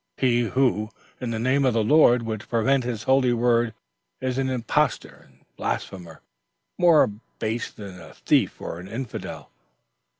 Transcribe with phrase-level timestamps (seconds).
[0.17, 3.75] He who, in the name of the Lord, would pervert His holy word
[4.19, 6.21] is an impostor and blasphemer
[6.79, 7.05] more
[7.37, 9.51] base than a thief or an infidel."